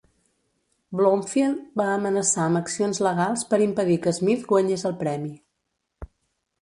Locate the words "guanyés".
4.55-4.87